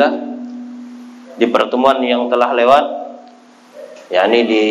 Alhamdulillah 0.00 1.36
di 1.36 1.46
pertemuan 1.48 2.00
yang 2.00 2.28
telah 2.32 2.56
lewat 2.56 2.84
yakni 4.08 4.40
di 4.48 4.64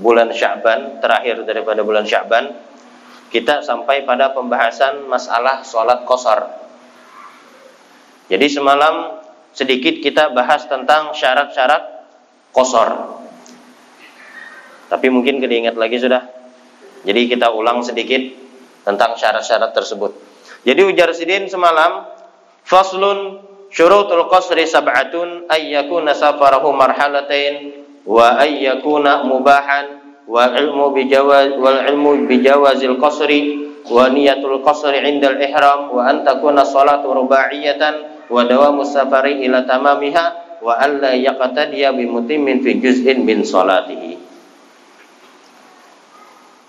bulan 0.00 0.32
Sya'ban 0.32 1.00
terakhir 1.04 1.44
daripada 1.44 1.84
bulan 1.84 2.08
Sya'ban 2.08 2.56
kita 3.28 3.60
sampai 3.60 4.08
pada 4.08 4.32
pembahasan 4.32 5.04
masalah 5.04 5.60
sholat 5.64 6.08
kosor. 6.08 6.48
Jadi 8.32 8.46
semalam 8.48 9.20
sedikit 9.52 10.00
kita 10.00 10.32
bahas 10.32 10.64
tentang 10.64 11.12
syarat-syarat 11.12 12.08
kosor. 12.52 13.20
Tapi 14.88 15.06
mungkin 15.12 15.44
kediingat 15.44 15.76
lagi 15.76 16.00
sudah. 16.00 16.24
Jadi 17.04 17.28
kita 17.28 17.52
ulang 17.52 17.84
sedikit 17.84 18.20
tentang 18.84 19.12
syarat-syarat 19.20 19.76
tersebut. 19.76 20.16
Jadi 20.64 20.80
ujar 20.88 21.12
sidin 21.12 21.52
semalam 21.52 22.08
faslun 22.64 23.44
syurutul 23.68 24.28
qasri 24.32 24.64
sab'atun 24.64 25.48
ayyakuna 25.48 26.16
safarahu 26.16 26.72
marhalatain 26.72 27.84
wa 28.08 28.40
ayyakuna 28.40 29.24
mubahan 29.24 30.00
wa 30.28 30.52
ilmu 30.56 30.92
bijawaz 30.92 31.56
wal 31.56 31.84
ilmu 31.88 32.28
bijawazil 32.28 32.96
qasri 33.00 33.68
wa 33.88 34.08
niyatul 34.12 34.60
qasri 34.60 35.00
indal 35.04 35.40
ihram 35.40 35.92
wa 35.92 36.04
an 36.04 36.24
takuna 36.24 36.64
salatu 36.64 37.12
ruba'iyatan 37.12 38.28
wa 38.28 38.44
dawamu 38.44 38.84
safari 38.84 39.40
ila 39.48 39.64
tamamiha 39.64 40.60
wa 40.60 40.76
alla 40.76 41.16
yaqtadiya 41.16 41.96
bi 41.96 42.04
mutimmin 42.04 42.60
fi 42.60 42.76
juz'in 42.76 43.24
min 43.24 43.46
salatihi. 43.46 44.20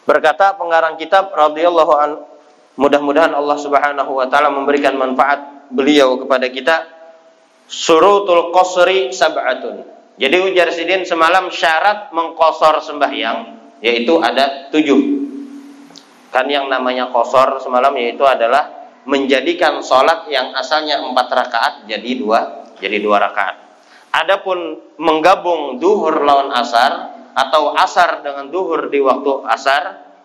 Berkata 0.08 0.56
pengarang 0.56 0.96
kitab 0.96 1.30
radhiyallahu 1.36 1.94
an 2.00 2.12
mudah-mudahan 2.80 3.36
Allah 3.36 3.58
Subhanahu 3.60 4.12
wa 4.16 4.26
taala 4.32 4.50
memberikan 4.50 4.96
manfaat 4.96 5.59
beliau 5.70 6.18
kepada 6.22 6.50
kita 6.50 6.76
surutul 7.70 8.50
qasri 8.54 9.14
sab'atun. 9.14 9.86
Jadi 10.20 10.36
ujar 10.52 10.74
sidin 10.76 11.08
semalam 11.08 11.48
syarat 11.48 12.12
mengkosor 12.12 12.84
sembahyang 12.84 13.56
yaitu 13.80 14.20
ada 14.20 14.68
tujuh. 14.74 15.02
Kan 16.30 16.52
yang 16.52 16.68
namanya 16.68 17.10
kosor 17.10 17.64
semalam 17.64 17.96
yaitu 17.96 18.28
adalah 18.28 18.92
menjadikan 19.08 19.80
sholat 19.80 20.28
yang 20.28 20.52
asalnya 20.54 21.00
empat 21.02 21.28
rakaat 21.32 21.74
jadi 21.88 22.12
dua 22.20 22.40
jadi 22.84 23.00
dua 23.00 23.20
rakaat. 23.24 23.56
Adapun 24.10 24.82
menggabung 24.98 25.78
duhur 25.78 26.26
lawan 26.26 26.50
asar 26.58 27.14
atau 27.38 27.78
asar 27.78 28.26
dengan 28.26 28.50
duhur 28.50 28.90
di 28.90 29.00
waktu 29.00 29.46
asar, 29.48 29.84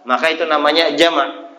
maka 0.09 0.33
itu 0.33 0.49
namanya 0.49 0.91
jama. 0.97 1.53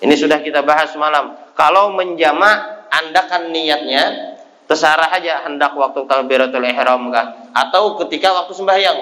Ini 0.00 0.14
sudah 0.16 0.40
kita 0.40 0.64
bahas 0.64 0.90
malam. 0.96 1.36
Kalau 1.54 1.94
menjama, 1.94 2.73
andakan 3.02 3.50
niatnya, 3.50 4.36
terserah 4.70 5.10
aja 5.10 5.42
hendak 5.46 5.74
waktu 5.74 6.06
takbiratul 6.06 6.62
ihram 6.62 7.10
kah 7.10 7.50
atau 7.50 7.98
ketika 8.06 8.30
waktu 8.32 8.52
sembahyang. 8.54 8.98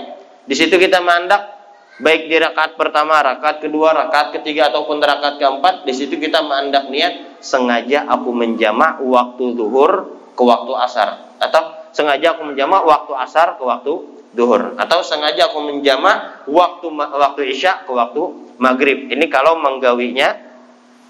Di 0.48 0.54
situ 0.58 0.74
kita 0.80 0.98
mandak 0.98 1.62
baik 2.02 2.26
di 2.26 2.36
rakaat 2.40 2.74
pertama, 2.74 3.22
rakaat 3.22 3.62
kedua, 3.62 3.94
rakaat 3.94 4.34
ketiga 4.40 4.72
ataupun 4.72 4.98
rakaat 4.98 5.38
keempat, 5.38 5.74
di 5.86 5.92
situ 5.94 6.18
kita 6.18 6.42
mandak 6.42 6.90
niat 6.90 7.38
sengaja 7.38 8.08
aku 8.10 8.32
menjama 8.34 8.98
waktu 9.02 9.54
zuhur 9.54 10.18
ke 10.32 10.42
waktu 10.42 10.72
asar 10.82 11.36
atau 11.38 11.90
sengaja 11.92 12.34
aku 12.34 12.48
menjama 12.48 12.80
waktu 12.82 13.12
asar 13.20 13.60
ke 13.60 13.62
waktu 13.62 13.92
duhur 14.32 14.74
atau 14.80 15.04
sengaja 15.04 15.52
aku 15.52 15.60
menjama 15.60 16.42
waktu 16.48 16.88
waktu 16.96 17.40
isya 17.52 17.84
ke 17.84 17.92
waktu 17.92 18.22
maghrib. 18.56 19.12
Ini 19.12 19.28
kalau 19.28 19.60
menggawinya 19.60 20.51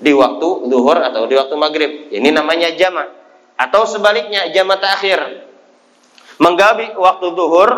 di 0.03 0.11
waktu 0.11 0.67
duhur 0.67 0.99
atau 0.99 1.31
di 1.31 1.39
waktu 1.39 1.55
maghrib. 1.55 1.93
Ini 2.11 2.35
namanya 2.35 2.75
jama. 2.75 3.07
Atau 3.55 3.87
sebaliknya 3.87 4.51
jama 4.51 4.77
takhir. 4.83 5.47
Menggawi 6.43 6.99
waktu 6.99 7.27
duhur 7.39 7.71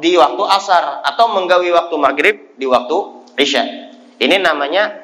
di 0.00 0.16
waktu 0.16 0.42
asar 0.48 1.04
atau 1.04 1.32
menggawi 1.36 1.72
waktu 1.76 1.94
maghrib 2.00 2.36
di 2.56 2.64
waktu 2.64 2.96
isya. 3.36 3.92
Ini 4.16 4.40
namanya 4.40 4.96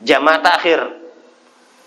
jama 0.00 0.40
takhir. 0.40 0.80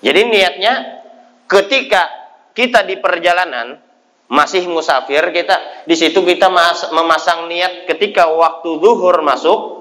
Jadi 0.05 0.21
niatnya 0.29 1.01
ketika 1.50 2.05
kita 2.53 2.85
di 2.85 3.01
perjalanan 3.01 3.81
masih 4.27 4.67
musafir 4.67 5.23
kita 5.31 5.88
di 5.88 5.95
situ 5.95 6.19
kita 6.21 6.51
memasang 6.91 7.47
niat 7.47 7.88
ketika 7.88 8.27
waktu 8.27 8.75
zuhur 8.77 9.23
masuk 9.23 9.76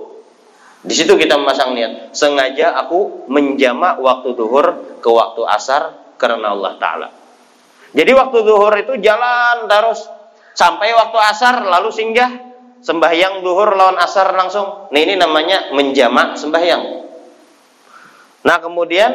di 0.87 0.95
situ 0.95 1.19
kita 1.19 1.35
memasang 1.35 1.75
niat. 1.75 2.15
Sengaja 2.15 2.79
aku 2.79 3.27
menjamak 3.27 3.99
waktu 3.99 4.39
zuhur 4.39 4.99
ke 5.03 5.11
waktu 5.11 5.43
asar 5.51 6.15
karena 6.15 6.55
Allah 6.55 6.79
taala. 6.79 7.09
Jadi 7.91 8.11
waktu 8.15 8.39
zuhur 8.47 8.71
itu 8.79 8.95
jalan 9.03 9.67
terus. 9.67 10.07
Sampai 10.55 10.95
waktu 10.95 11.19
asar 11.19 11.67
lalu 11.67 11.91
singgah. 11.91 12.31
Sembahyang 12.87 13.43
zuhur 13.43 13.75
lawan 13.75 13.99
asar 13.99 14.31
langsung. 14.39 14.87
Nah 14.95 15.01
ini 15.03 15.19
namanya 15.19 15.75
menjamak 15.75 16.39
sembahyang. 16.39 16.83
Nah 18.47 18.57
kemudian 18.63 19.11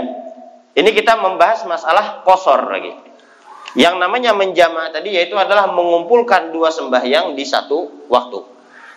ini 0.75 0.89
kita 0.91 1.15
membahas 1.23 1.63
masalah 1.63 2.19
kosor 2.27 2.67
lagi. 2.67 2.91
Yang 3.79 3.95
namanya 3.95 4.35
menjama 4.35 4.91
tadi 4.91 5.15
yaitu 5.15 5.39
adalah 5.39 5.71
mengumpulkan 5.71 6.51
dua 6.51 6.67
sembahyang 6.67 7.31
di 7.39 7.47
satu 7.47 8.11
waktu. 8.11 8.39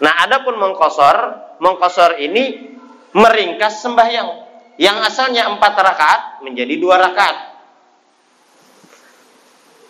Nah, 0.03 0.11
adapun 0.27 0.59
mengkosor, 0.59 1.44
mengkosor 1.65 2.21
ini 2.21 2.77
meringkas 3.17 3.81
sembahyang 3.81 4.29
yang 4.77 5.01
asalnya 5.01 5.49
empat 5.49 5.73
rakaat 5.73 6.23
menjadi 6.45 6.77
dua 6.77 7.01
rakaat. 7.01 7.57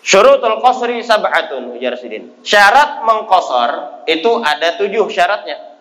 Syurutul 0.04 0.60
qasri 0.60 1.00
sab'atun 1.00 1.74
ujar 1.74 1.96
sidin. 1.98 2.44
Syarat 2.44 3.02
mengkosor 3.02 4.04
itu 4.06 4.38
ada 4.44 4.76
tujuh 4.78 5.08
syaratnya. 5.10 5.74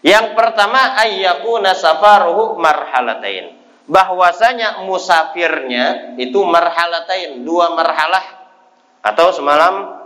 Yang 0.00 0.32
pertama 0.34 0.96
ayyakuna 0.96 1.76
safaruhu 1.76 2.56
marhalatain. 2.56 3.54
Bahwasanya 3.86 4.82
musafirnya 4.82 6.18
itu 6.18 6.42
marhalatain, 6.42 7.46
dua 7.46 7.70
marhalah 7.76 8.50
atau 9.04 9.30
semalam 9.30 10.02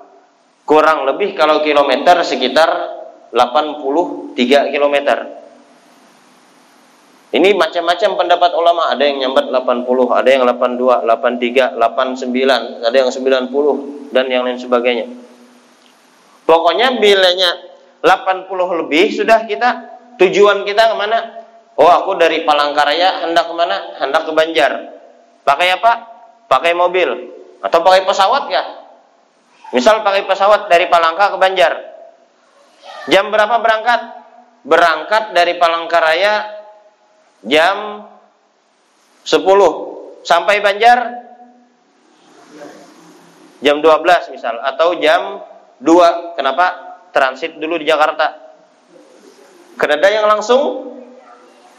kurang 0.69 1.09
lebih 1.09 1.33
kalau 1.33 1.65
kilometer 1.65 2.21
sekitar 2.27 3.00
83 3.31 4.75
kilometer. 4.75 5.19
Ini 7.31 7.55
macam-macam 7.55 8.11
pendapat 8.19 8.51
ulama, 8.59 8.91
ada 8.91 9.07
yang 9.07 9.23
nyambat 9.23 9.55
80, 9.55 10.11
ada 10.11 10.27
yang 10.27 10.43
82, 10.43 11.07
83, 11.07 11.79
89, 11.79 12.83
ada 12.83 12.97
yang 12.99 13.07
90 13.07 14.11
dan 14.11 14.25
yang 14.27 14.43
lain 14.43 14.59
sebagainya. 14.59 15.07
Pokoknya 16.43 16.99
bilanya 16.99 17.55
80 18.03 18.51
lebih 18.83 19.15
sudah 19.15 19.47
kita 19.47 19.71
tujuan 20.19 20.67
kita 20.67 20.91
ke 20.91 20.95
mana? 20.99 21.19
Oh 21.79 21.87
aku 21.87 22.19
dari 22.19 22.43
Palangkaraya 22.43 23.23
hendak 23.23 23.47
ke 23.47 23.55
mana? 23.55 23.77
Hendak 24.03 24.27
ke 24.27 24.33
Banjar. 24.35 24.73
Pakai 25.47 25.79
apa? 25.79 25.93
Pakai 26.51 26.75
mobil 26.75 27.09
atau 27.63 27.79
pakai 27.87 28.03
pesawat 28.03 28.51
ya? 28.51 28.65
Misal 29.71 30.03
pakai 30.03 30.27
pesawat 30.27 30.67
dari 30.67 30.91
Palangka 30.91 31.31
ke 31.31 31.39
Banjar. 31.39 31.90
Jam 33.11 33.35
berapa 33.35 33.59
berangkat? 33.59 34.01
Berangkat 34.63 35.35
dari 35.35 35.59
Palangkaraya 35.59 36.63
jam 37.43 38.07
10. 39.27 40.23
Sampai 40.23 40.63
Banjar 40.63 40.99
jam 43.61 43.83
12 43.83 44.33
misal 44.33 44.63
atau 44.63 44.95
jam 45.03 45.43
2. 45.83 46.39
Kenapa? 46.39 46.67
Transit 47.11 47.59
dulu 47.59 47.83
di 47.83 47.91
Jakarta. 47.91 48.39
Karena 49.75 50.09
yang 50.13 50.31
langsung 50.31 50.95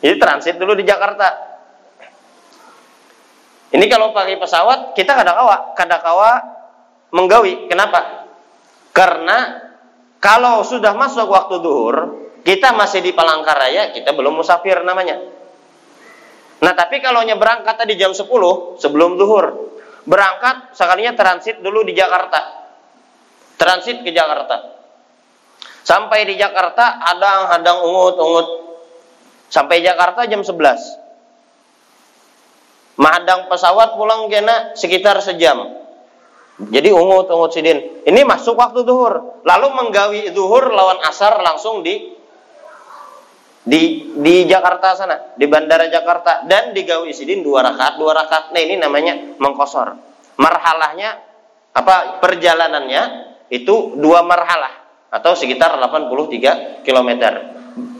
jadi 0.04 0.18
transit 0.19 0.60
dulu 0.60 0.75
di 0.75 0.83
Jakarta. 0.83 1.54
Ini 3.72 3.86
kalau 3.88 4.12
pakai 4.12 4.36
pesawat 4.36 4.98
kita 4.98 5.16
kadang-kawa, 5.16 5.78
kadang-kawa 5.80 6.44
menggawi. 7.16 7.72
Kenapa? 7.72 8.28
Karena 8.92 9.70
kalau 10.21 10.62
sudah 10.62 10.94
masuk 10.94 11.25
waktu 11.33 11.65
duhur, 11.65 12.29
kita 12.45 12.77
masih 12.77 13.01
di 13.01 13.09
Palangkaraya, 13.09 13.89
kita 13.89 14.13
belum 14.13 14.38
musafir 14.38 14.77
namanya. 14.85 15.18
Nah, 16.62 16.77
tapi 16.77 17.01
kalau 17.01 17.25
berangkat 17.25 17.73
tadi 17.73 17.97
jam 17.97 18.13
10 18.13 18.29
sebelum 18.77 19.18
duhur, 19.18 19.73
berangkat 20.06 20.77
sekalinya 20.77 21.18
transit 21.18 21.57
dulu 21.65 21.81
di 21.81 21.97
Jakarta. 21.97 22.38
Transit 23.57 24.06
ke 24.06 24.13
Jakarta. 24.13 24.77
Sampai 25.81 26.29
di 26.29 26.38
Jakarta 26.38 27.01
hadang-hadang 27.01 27.81
ungut-ungut. 27.81 28.77
Sampai 29.50 29.81
Jakarta 29.81 30.29
jam 30.29 30.45
11. 30.45 31.01
Mahadang 33.01 33.50
pesawat 33.50 33.97
pulang 33.97 34.29
kena 34.29 34.77
sekitar 34.77 35.18
sejam. 35.25 35.81
Jadi 36.59 36.89
ungut 36.92 37.31
ungut 37.31 37.51
sidin. 37.56 38.03
Ini 38.03 38.21
masuk 38.27 38.59
waktu 38.59 38.83
zuhur. 38.83 39.42
Lalu 39.48 39.68
menggawi 39.71 40.21
zuhur 40.36 40.69
lawan 40.69 41.00
asar 41.07 41.39
langsung 41.42 41.81
di 41.81 42.18
di 43.62 44.09
di 44.18 44.50
Jakarta 44.50 44.98
sana, 44.98 45.38
di 45.38 45.45
bandara 45.45 45.86
Jakarta 45.86 46.45
dan 46.50 46.74
digawi 46.74 47.13
sidin 47.13 47.45
dua 47.45 47.62
rakaat 47.62 47.98
dua 47.98 48.12
rakaat. 48.13 48.44
Nah 48.53 48.62
ini 48.62 48.77
namanya 48.77 49.38
mengkosor. 49.38 49.95
Marhalahnya 50.38 51.21
apa 51.71 52.19
perjalanannya 52.19 53.31
itu 53.54 53.95
dua 54.00 54.25
marhalah 54.25 54.81
atau 55.12 55.36
sekitar 55.36 55.75
83 55.75 56.88
km. 56.88 57.09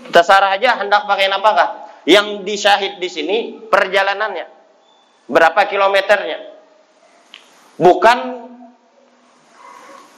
Terserah 0.09 0.56
aja 0.56 0.80
hendak 0.80 1.06
pakai 1.06 1.27
apakah. 1.27 1.92
Yang 2.01 2.42
disyahid 2.47 2.97
di 2.97 3.09
sini 3.12 3.38
perjalanannya. 3.69 4.47
Berapa 5.30 5.69
kilometernya. 5.69 6.50
Bukan 7.77 8.41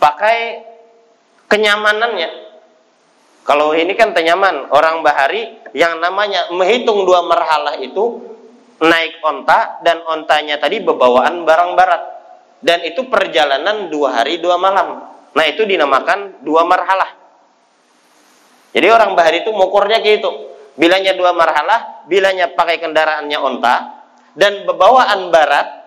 pakai 0.03 0.59
kenyamanannya. 1.47 2.51
Kalau 3.47 3.71
ini 3.71 3.95
kan 3.95 4.11
tenyaman, 4.11 4.67
orang 4.75 4.99
bahari 4.99 5.63
yang 5.71 6.03
namanya 6.03 6.51
menghitung 6.51 7.07
dua 7.07 7.23
marhalah 7.23 7.79
itu 7.79 8.19
naik 8.83 9.23
onta 9.23 9.79
dan 9.83 10.03
ontanya 10.03 10.59
tadi 10.59 10.83
bebawaan 10.83 11.47
barang 11.47 11.71
barat. 11.79 12.03
Dan 12.63 12.83
itu 12.87 13.07
perjalanan 13.07 13.91
dua 13.91 14.23
hari 14.23 14.39
dua 14.39 14.55
malam. 14.59 15.07
Nah 15.35 15.45
itu 15.47 15.67
dinamakan 15.67 16.43
dua 16.43 16.63
marhalah. 16.63 17.11
Jadi 18.71 18.87
orang 18.87 19.15
bahari 19.15 19.43
itu 19.43 19.51
mukurnya 19.51 19.99
gitu. 19.99 20.51
Bilanya 20.79 21.13
dua 21.13 21.35
marhalah, 21.35 22.07
bilanya 22.09 22.49
pakai 22.55 22.81
kendaraannya 22.81 23.37
onta, 23.37 23.75
dan 24.33 24.65
bebawaan 24.65 25.29
barat 25.29 25.85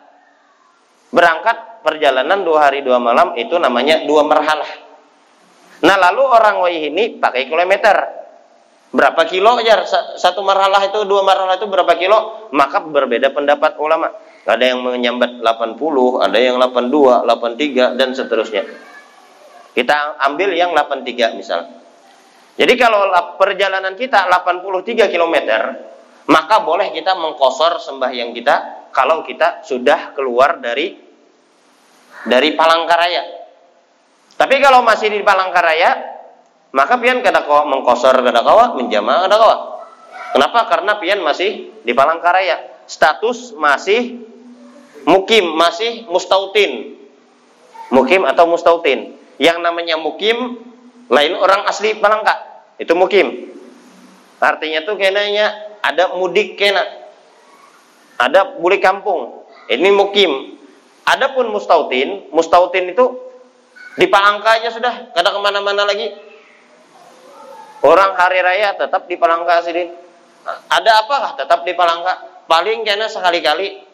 berangkat 1.11 1.59
perjalanan 1.87 2.43
dua 2.43 2.67
hari 2.67 2.83
dua 2.83 2.99
malam 2.99 3.39
itu 3.39 3.55
namanya 3.63 4.03
dua 4.03 4.27
marhalah. 4.27 4.67
Nah 5.87 5.97
lalu 6.11 6.23
orang 6.27 6.59
Wai 6.59 6.91
ini 6.91 7.23
pakai 7.23 7.47
kilometer. 7.47 8.27
Berapa 8.91 9.23
kilo 9.31 9.55
aja 9.61 9.87
satu 10.19 10.43
marhalah 10.43 10.83
itu 10.83 11.07
dua 11.07 11.23
marhalah 11.23 11.55
itu 11.55 11.71
berapa 11.71 11.95
kilo? 11.95 12.51
Maka 12.51 12.83
berbeda 12.83 13.31
pendapat 13.31 13.79
ulama. 13.79 14.11
Ada 14.47 14.63
yang 14.63 14.79
menyambat 14.79 15.43
80, 15.43 16.23
ada 16.23 16.39
yang 16.39 16.55
82, 16.63 17.27
83 17.27 17.99
dan 17.99 18.15
seterusnya. 18.15 18.63
Kita 19.75 20.23
ambil 20.23 20.55
yang 20.55 20.71
83 20.71 21.35
misal. 21.35 21.67
Jadi 22.57 22.73
kalau 22.79 23.11
perjalanan 23.37 23.99
kita 23.99 24.31
83 24.31 25.11
km, 25.11 25.37
maka 26.31 26.63
boleh 26.63 26.95
kita 26.95 27.19
mengkosor 27.19 27.83
sembahyang 27.83 28.31
kita 28.33 28.89
kalau 28.95 29.27
kita 29.27 29.67
sudah 29.67 30.15
keluar 30.15 30.63
dari 30.63 31.06
dari 32.25 32.57
Palangkaraya 32.57 33.37
tapi 34.37 34.61
kalau 34.61 34.85
masih 34.85 35.09
di 35.09 35.25
Palangkaraya, 35.25 35.97
maka 36.77 37.01
pian 37.01 37.25
kada 37.25 37.49
kawa 37.49 37.65
mengkosor 37.65 38.21
kada 38.21 38.45
kawa, 38.45 38.77
menjama 38.77 39.25
kada 39.25 39.37
kawa. 39.41 39.57
Kenapa? 40.37 40.61
Karena 40.69 40.93
pian 41.01 41.25
masih 41.25 41.73
di 41.81 41.93
Palangkaraya. 41.97 42.85
Status 42.85 43.57
masih 43.57 44.21
mukim, 45.09 45.57
masih 45.57 46.05
mustautin. 46.13 47.01
Mukim 47.89 48.29
atau 48.29 48.45
mustautin. 48.45 49.17
Yang 49.41 49.59
namanya 49.65 49.97
mukim 49.97 50.61
lain 51.09 51.33
orang 51.41 51.65
asli 51.65 51.97
Palangka. 51.97 52.37
Itu 52.77 52.93
mukim. 52.93 53.57
Artinya 54.37 54.85
tuh 54.85 55.01
kenanya 55.01 55.49
ada 55.81 56.13
mudik 56.13 56.61
kena. 56.61 56.85
Ada 58.21 58.61
buli 58.61 58.85
kampung. 58.85 59.49
Ini 59.73 59.89
mukim. 59.97 60.56
Adapun 61.07 61.55
mustautin, 61.55 62.27
mustautin 62.35 62.91
itu 62.91 63.05
di 63.97 64.11
Palangka 64.11 64.59
aja 64.59 64.69
sudah, 64.75 65.15
kada 65.15 65.31
ke 65.31 65.39
mana-mana 65.39 65.87
lagi. 65.87 66.11
Orang 67.87 68.19
hari 68.19 68.43
raya 68.43 68.75
tetap 68.75 69.07
di 69.07 69.15
Palangka 69.15 69.63
sini. 69.63 69.87
Ada 70.67 71.07
apakah 71.07 71.39
tetap 71.39 71.63
di 71.63 71.73
Palangka? 71.79 72.45
Paling 72.51 72.83
kena 72.83 73.07
sekali-kali 73.07 73.87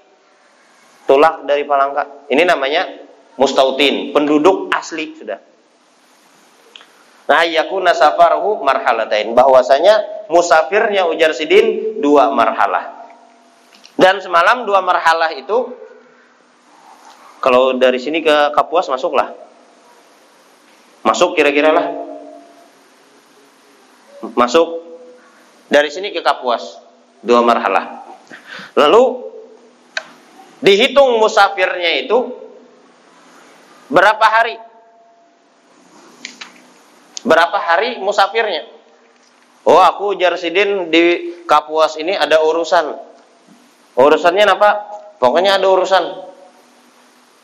tulak 1.05 1.45
dari 1.45 1.69
Palangka. 1.69 2.29
Ini 2.33 2.43
namanya 2.49 2.89
mustautin, 3.37 4.17
penduduk 4.17 4.73
asli 4.73 5.13
sudah. 5.13 5.41
Nah, 7.29 7.45
yakuna 7.47 7.93
safaruhu 7.93 8.65
marhalatain. 8.65 9.33
Bahwasanya 9.37 10.27
musafirnya 10.33 11.07
ujar 11.07 11.33
sidin 11.37 12.01
dua 12.03 12.33
marhalah. 12.33 13.05
Dan 13.95 14.19
semalam 14.19 14.65
dua 14.65 14.81
marhalah 14.83 15.31
itu 15.37 15.71
kalau 17.43 17.75
dari 17.75 17.99
sini 17.99 18.23
ke 18.23 18.55
Kapuas 18.55 18.87
masuklah 18.87 19.43
Masuk 21.03 21.35
kira-kira 21.35 21.75
lah. 21.75 21.87
Masuk 24.39 24.87
dari 25.67 25.91
sini 25.91 26.15
ke 26.15 26.23
Kapuas. 26.23 26.79
Dua 27.23 27.43
marhalah. 27.43 28.07
Lalu 28.79 29.31
dihitung 30.63 31.19
musafirnya 31.19 32.07
itu 32.07 32.19
berapa 33.91 34.23
hari? 34.23 34.57
Berapa 37.27 37.59
hari 37.59 37.99
musafirnya? 37.99 38.67
Oh, 39.63 39.79
aku 39.79 40.19
Jarsidin 40.19 40.91
di 40.91 41.35
Kapuas 41.47 41.99
ini 41.99 42.15
ada 42.15 42.43
urusan. 42.43 42.95
Urusannya 43.99 44.47
apa? 44.47 44.71
Pokoknya 45.19 45.59
ada 45.59 45.67
urusan. 45.67 46.32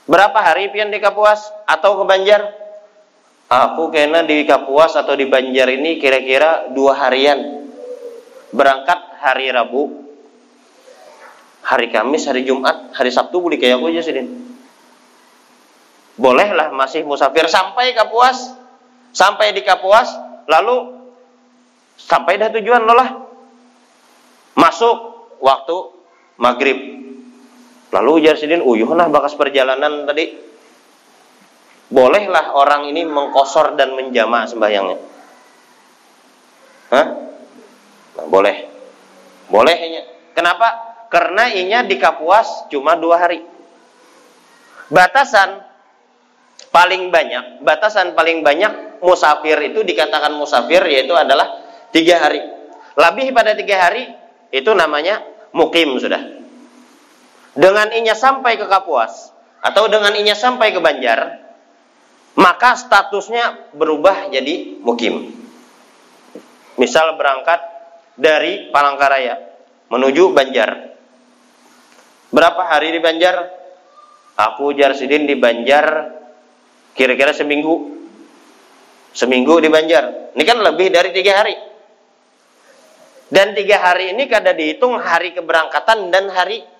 Berapa 0.08 0.40
hari 0.40 0.72
pian 0.72 0.88
di 0.88 0.96
Kapuas 1.04 1.52
atau 1.68 2.00
ke 2.00 2.04
Banjar? 2.08 2.48
Aku 3.48 3.92
kena 3.92 4.24
di 4.24 4.48
Kapuas 4.48 4.96
atau 4.96 5.12
di 5.12 5.28
Banjar 5.28 5.68
ini 5.68 6.00
kira-kira 6.00 6.72
dua 6.72 6.96
harian. 6.96 7.68
Berangkat 8.48 9.20
hari 9.20 9.52
Rabu, 9.52 10.08
hari 11.60 11.92
Kamis, 11.92 12.24
hari 12.24 12.48
Jumat, 12.48 12.96
hari 12.96 13.12
Sabtu 13.12 13.36
boleh 13.36 13.60
kayak 13.60 13.76
aku 13.76 13.92
aja 13.92 14.00
sih. 14.00 14.16
Bolehlah 16.16 16.72
masih 16.72 17.04
musafir 17.04 17.44
sampai 17.44 17.92
Kapuas, 17.92 18.56
sampai 19.12 19.52
di 19.52 19.60
Kapuas, 19.60 20.08
lalu 20.48 20.96
sampai 22.00 22.40
dah 22.40 22.48
tujuan 22.48 22.80
lo 22.88 22.96
lah. 22.96 23.10
Masuk 24.56 24.96
waktu 25.44 25.76
maghrib. 26.40 26.78
Lalu 27.88 28.10
ujar 28.20 28.36
sidin, 28.36 28.60
uyuh 28.60 28.88
nah 28.92 29.08
bakas 29.08 29.32
perjalanan 29.32 30.04
tadi 30.04 30.36
bolehlah 31.88 32.52
orang 32.52 32.84
ini 32.92 33.08
mengkosor 33.08 33.80
dan 33.80 33.96
menjama 33.96 34.44
sembahyangnya? 34.44 34.98
Hah? 36.92 37.06
Nah, 38.16 38.26
boleh. 38.28 38.56
Bolehnya. 39.48 40.04
Kenapa? 40.36 40.68
Karena 41.08 41.48
inya 41.48 41.80
di 41.84 41.96
Kapuas 41.96 42.68
cuma 42.68 42.92
dua 43.00 43.16
hari. 43.16 43.40
Batasan 44.92 45.64
paling 46.68 47.08
banyak, 47.08 47.64
batasan 47.64 48.12
paling 48.12 48.44
banyak 48.44 49.00
musafir 49.00 49.56
itu 49.64 49.84
dikatakan 49.84 50.36
musafir 50.36 50.84
yaitu 50.84 51.16
adalah 51.16 51.64
tiga 51.92 52.20
hari. 52.20 52.40
Lebih 52.96 53.32
pada 53.32 53.56
tiga 53.56 53.88
hari 53.88 54.08
itu 54.52 54.68
namanya 54.76 55.24
mukim 55.56 55.96
sudah. 55.96 56.37
Dengan 57.58 57.90
inya 57.90 58.14
sampai 58.14 58.54
ke 58.54 58.70
Kapuas 58.70 59.34
atau 59.58 59.90
dengan 59.90 60.14
inya 60.14 60.38
sampai 60.38 60.70
ke 60.70 60.78
Banjar, 60.78 61.42
maka 62.38 62.78
statusnya 62.78 63.74
berubah 63.74 64.30
jadi 64.30 64.78
mukim. 64.78 65.34
Misal 66.78 67.18
berangkat 67.18 67.58
dari 68.14 68.70
Palangkaraya 68.70 69.42
menuju 69.90 70.30
Banjar. 70.30 70.94
Berapa 72.30 72.62
hari 72.62 72.94
di 72.94 73.02
Banjar? 73.02 73.58
Aku 74.38 74.70
Jarsidin 74.70 75.26
di 75.26 75.34
Banjar 75.34 76.14
kira-kira 76.94 77.34
seminggu. 77.34 77.98
Seminggu 79.10 79.58
di 79.58 79.66
Banjar. 79.66 80.30
Ini 80.38 80.44
kan 80.46 80.62
lebih 80.62 80.94
dari 80.94 81.10
tiga 81.10 81.42
hari. 81.42 81.58
Dan 83.34 83.58
tiga 83.58 83.82
hari 83.82 84.14
ini 84.14 84.30
kada 84.30 84.54
dihitung 84.54 84.94
hari 85.02 85.34
keberangkatan 85.34 86.14
dan 86.14 86.30
hari 86.30 86.77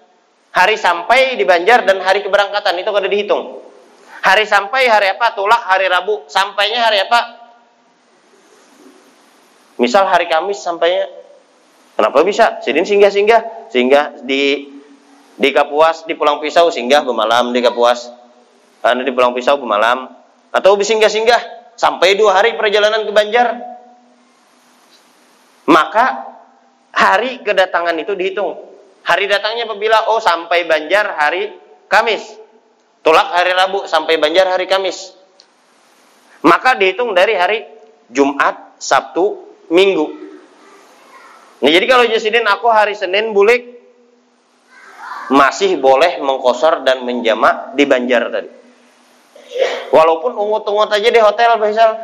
hari 0.58 0.74
sampai 0.74 1.38
di 1.38 1.46
Banjar 1.46 1.86
dan 1.86 2.02
hari 2.02 2.26
keberangkatan 2.26 2.82
itu 2.82 2.90
kada 2.90 3.06
dihitung. 3.06 3.62
Hari 4.18 4.42
sampai 4.42 4.90
hari 4.90 5.14
apa? 5.14 5.30
Tulak 5.38 5.62
hari 5.62 5.86
Rabu. 5.86 6.26
Sampainya 6.26 6.82
hari 6.82 6.98
apa? 7.06 7.20
Misal 9.78 10.10
hari 10.10 10.26
Kamis 10.26 10.58
sampainya. 10.58 11.06
Kenapa 11.94 12.26
bisa? 12.26 12.58
Sidin 12.66 12.82
singgah-singgah. 12.82 13.70
Singgah 13.70 14.26
di 14.26 14.74
di 15.38 15.48
Kapuas, 15.54 16.02
di 16.02 16.18
Pulang 16.18 16.42
Pisau 16.42 16.66
singgah 16.74 17.06
bermalam 17.06 17.54
di 17.54 17.62
Kapuas. 17.62 18.10
Anu 18.82 19.06
di 19.06 19.14
Pulang 19.14 19.30
Pisau 19.38 19.62
bermalam. 19.62 20.10
Atau 20.50 20.74
singgah-singgah 20.74 21.74
sampai 21.78 22.18
dua 22.18 22.42
hari 22.42 22.58
perjalanan 22.58 23.06
ke 23.06 23.14
Banjar. 23.14 23.54
Maka 25.70 26.26
hari 26.90 27.38
kedatangan 27.46 27.94
itu 28.02 28.18
dihitung. 28.18 28.67
Hari 29.08 29.24
datangnya 29.24 29.64
apabila 29.64 30.12
oh 30.12 30.20
sampai 30.20 30.68
Banjar 30.68 31.16
hari 31.16 31.56
Kamis. 31.88 32.28
Tolak 33.00 33.32
hari 33.32 33.56
Rabu 33.56 33.88
sampai 33.88 34.20
Banjar 34.20 34.44
hari 34.52 34.68
Kamis. 34.68 35.16
Maka 36.44 36.76
dihitung 36.76 37.16
dari 37.16 37.32
hari 37.32 37.64
Jumat, 38.12 38.76
Sabtu, 38.76 39.48
Minggu. 39.72 40.06
Nah, 41.64 41.70
jadi 41.72 41.86
kalau 41.88 42.04
Jasidin 42.04 42.44
aku 42.44 42.68
hari 42.68 42.92
Senin 42.92 43.32
bulik 43.32 43.80
masih 45.32 45.80
boleh 45.80 46.20
mengkosor 46.20 46.84
dan 46.84 47.00
menjamak 47.08 47.72
di 47.80 47.88
Banjar 47.88 48.28
tadi. 48.28 48.50
Walaupun 49.88 50.36
ungut-ungut 50.36 50.92
aja 50.92 51.08
di 51.08 51.16
hotel 51.16 51.56
misal 51.56 51.96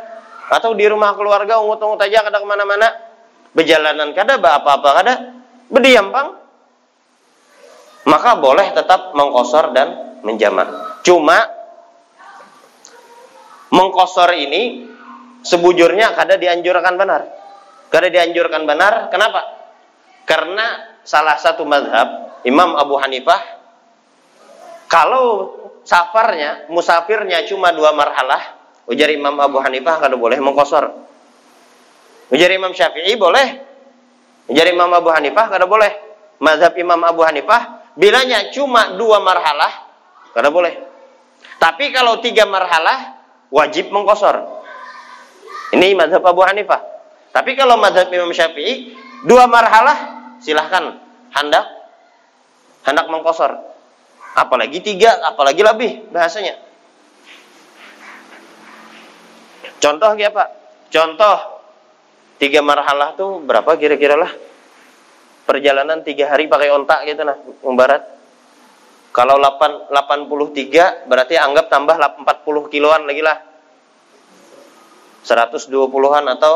atau 0.49 0.73
di 0.73 0.89
rumah 0.89 1.13
keluarga 1.13 1.61
ungut-ungut 1.61 2.01
aja 2.01 2.25
kada 2.25 2.41
ke 2.41 2.47
mana-mana, 2.49 2.89
berjalanan 3.53 4.09
kada 4.17 4.41
apa-apa 4.41 4.89
kada, 4.97 5.13
berdiam 5.69 6.09
pang. 6.09 6.44
Maka 8.05 8.37
boleh 8.37 8.69
tetap 8.71 9.17
mengkosor 9.17 9.73
dan 9.73 10.19
menjamak. 10.21 11.01
Cuma 11.01 11.41
mengkosor 13.73 14.29
ini 14.37 14.89
sebujurnya 15.41 16.13
kada 16.13 16.37
dianjurkan 16.37 16.97
benar. 16.97 17.21
Kada 17.89 18.09
dianjurkan 18.09 18.65
benar, 18.65 19.09
kenapa? 19.13 19.41
Karena 20.25 20.97
salah 21.05 21.37
satu 21.37 21.65
madhab 21.65 22.41
Imam 22.45 22.73
Abu 22.77 22.97
Hanifah 22.97 23.41
kalau 24.85 25.53
safarnya, 25.81 26.69
musafirnya 26.69 27.45
cuma 27.49 27.73
dua 27.73 27.93
marhalah, 27.93 28.57
ujar 28.89 29.09
Imam 29.09 29.33
Abu 29.41 29.57
Hanifah 29.57 29.97
kada 29.97 30.13
boleh 30.17 30.37
mengkosor. 30.37 30.93
Ujar 32.29 32.49
Imam 32.53 32.73
Syafi'i 32.73 33.17
boleh. 33.17 33.61
Ujar 34.49 34.65
Imam 34.69 34.89
Abu 34.93 35.09
Hanifah 35.09 35.45
kada 35.49 35.65
boleh. 35.65 35.93
Mazhab 36.41 36.73
Imam 36.77 37.01
Abu 37.01 37.21
Hanifah 37.25 37.74
bilanya 37.95 38.51
cuma 38.51 38.95
dua 38.99 39.19
marhalah 39.23 39.71
kada 40.35 40.51
boleh. 40.51 40.75
Tapi 41.59 41.89
kalau 41.95 42.19
tiga 42.19 42.43
marhalah 42.43 43.15
wajib 43.49 43.89
mengkosor. 43.89 44.63
Ini 45.73 45.97
mazhab 45.97 46.23
Abu 46.23 46.45
Hanifah. 46.45 46.79
Tapi 47.31 47.55
kalau 47.57 47.75
mazhab 47.75 48.07
Imam 48.11 48.31
Syafi'i 48.31 48.95
dua 49.25 49.47
marhalah 49.49 50.29
silahkan 50.39 50.99
hendak 51.33 51.65
hendak 52.85 53.09
mengkosor 53.09 53.75
apalagi 54.35 54.83
tiga, 54.83 55.15
apalagi 55.25 55.63
lebih 55.63 56.11
bahasanya. 56.11 56.59
Contoh 59.79 60.11
ya 60.19 60.29
Pak, 60.29 60.47
contoh 60.91 61.37
tiga 62.37 62.59
marhalah 62.59 63.15
tuh 63.15 63.39
berapa 63.41 63.79
kira-kira 63.79 64.19
lah? 64.19 64.31
Perjalanan 65.45 66.01
tiga 66.01 66.33
hari 66.33 66.49
pakai 66.49 66.73
ontak 66.73 67.05
gitu 67.05 67.21
nah, 67.21 67.37
membarat. 67.61 68.01
Kalau 69.15 69.39
8, 69.39 69.93
83 69.93 71.07
berarti 71.07 71.39
anggap 71.39 71.71
tambah 71.71 71.95
40 71.95 72.73
kiloan 72.73 73.07
lagi 73.07 73.23
lah. 73.23 73.37
120-an 75.23 76.25
atau 76.35 76.53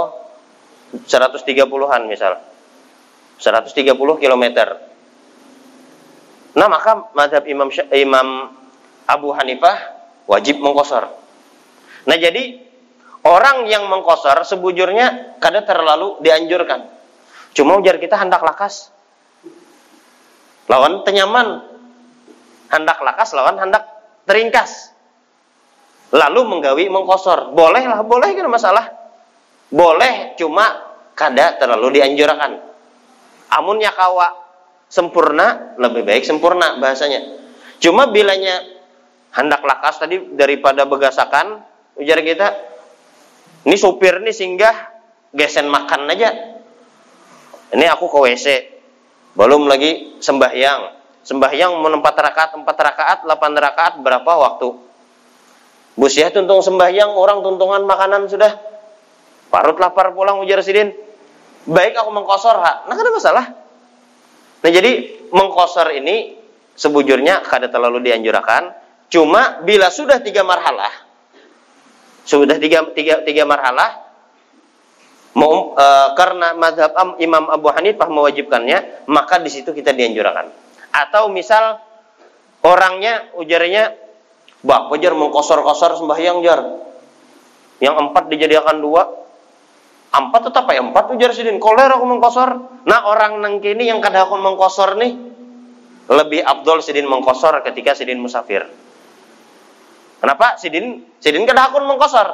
130-an 1.08 2.02
misal. 2.10 2.34
130 3.40 3.96
kilometer 4.20 4.90
Nah 6.58 6.68
maka 6.68 7.14
madhab 7.14 7.46
Imam 7.46 7.70
Imam 7.94 8.28
Abu 9.06 9.30
Hanifah 9.32 9.78
wajib 10.26 10.60
mengkosor. 10.60 11.08
Nah 12.04 12.18
jadi 12.18 12.58
orang 13.26 13.70
yang 13.70 13.86
mengkosor 13.86 14.42
sebujurnya 14.44 15.38
kadang 15.38 15.64
terlalu 15.64 16.18
dianjurkan. 16.20 16.99
Cuma 17.60 17.76
ujar 17.76 18.00
kita 18.00 18.16
hendak 18.16 18.40
lakas. 18.40 18.88
Lawan 20.72 21.04
tenyaman. 21.04 21.68
Hendak 22.72 23.04
lakas 23.04 23.36
lawan 23.36 23.60
hendak 23.60 23.84
teringkas. 24.24 24.96
Lalu 26.16 26.48
menggawi 26.48 26.88
mengkosor. 26.88 27.52
Boleh 27.52 27.84
lah, 27.84 28.00
boleh 28.08 28.32
kan 28.32 28.48
masalah. 28.48 28.96
Boleh, 29.68 30.40
cuma 30.40 30.72
kada 31.20 31.60
terlalu 31.60 32.00
dianjurkan. 32.00 32.64
Amunnya 33.52 33.92
kawa 33.92 34.40
sempurna 34.88 35.76
lebih 35.76 36.08
baik 36.08 36.24
sempurna 36.24 36.80
bahasanya. 36.80 37.44
Cuma 37.84 38.08
bilanya 38.08 38.64
hendak 39.36 39.68
lakas 39.68 40.00
tadi 40.00 40.32
daripada 40.32 40.88
begasakan 40.88 41.60
ujar 42.00 42.24
kita 42.24 42.56
ini 43.68 43.76
supir 43.76 44.24
nih 44.24 44.32
singgah 44.32 44.96
gesen 45.36 45.68
makan 45.68 46.08
aja. 46.08 46.49
Ini 47.70 47.86
aku 47.90 48.10
ke 48.10 48.18
WC. 48.26 48.48
Belum 49.38 49.70
lagi 49.70 50.18
sembahyang. 50.18 50.98
Sembahyang 51.22 51.78
menempat 51.78 52.16
rakaat, 52.18 52.52
empat 52.58 52.78
rakaat, 52.78 53.18
delapan 53.28 53.52
rakaat 53.54 53.94
berapa 54.02 54.32
waktu? 54.34 54.74
Busia 56.00 56.32
tuntung 56.32 56.64
sembahyang, 56.64 57.14
orang 57.14 57.44
tuntungan 57.46 57.86
makanan 57.86 58.32
sudah. 58.32 58.56
Parut 59.54 59.78
lapar 59.78 60.16
pulang 60.16 60.42
ujar 60.42 60.64
sidin. 60.66 60.96
Baik 61.70 62.00
aku 62.00 62.10
mengkosor 62.10 62.56
ha. 62.58 62.88
Nah, 62.88 62.96
ada 62.96 63.12
masalah. 63.12 63.46
Nah 64.60 64.72
jadi 64.72 65.22
mengkosor 65.30 65.94
ini 65.94 66.40
sebujurnya 66.74 67.46
kada 67.46 67.68
terlalu 67.68 68.10
dianjurkan. 68.10 68.74
Cuma 69.10 69.62
bila 69.66 69.90
sudah 69.90 70.22
tiga 70.22 70.46
marhalah, 70.46 70.94
sudah 72.30 72.62
tiga, 72.62 72.86
tiga, 72.94 73.26
tiga 73.26 73.42
marhalah, 73.42 74.09
mau, 75.40 75.72
e, 75.80 75.86
karena 76.20 76.52
madhab 76.60 77.16
Imam 77.24 77.48
Abu 77.48 77.72
Hanifah 77.72 78.12
mewajibkannya, 78.12 79.08
maka 79.08 79.40
di 79.40 79.48
situ 79.48 79.72
kita 79.72 79.96
dianjurkan. 79.96 80.52
Atau 80.92 81.32
misal 81.32 81.80
orangnya 82.60 83.32
ujarnya, 83.40 83.96
bah 84.60 84.92
wajar 84.92 85.16
mengkosor-kosor 85.16 85.96
sembahyang 86.04 86.44
jar, 86.44 86.60
yang 87.80 87.96
empat 87.96 88.28
dijadikan 88.28 88.84
dua, 88.84 89.20
Empat 90.10 90.50
tetap 90.50 90.66
ya 90.74 90.82
empat 90.82 91.14
ujar 91.14 91.30
sidin. 91.38 91.62
Koler 91.62 91.86
aku 91.86 92.02
mengkosor. 92.02 92.82
Nah 92.90 93.06
orang 93.06 93.46
nang 93.46 93.62
kini 93.62 93.86
yang 93.86 94.02
kada 94.02 94.26
aku 94.26 94.42
mengkosor 94.42 94.98
nih 94.98 95.14
lebih 96.10 96.42
abdul 96.42 96.82
sidin 96.82 97.06
mengkosor 97.06 97.62
ketika 97.62 97.94
sidin 97.94 98.18
musafir. 98.18 98.66
Kenapa? 100.18 100.58
Sidin 100.58 101.06
sidin 101.22 101.46
kada 101.46 101.70
aku 101.70 101.78
mengkosor. 101.86 102.26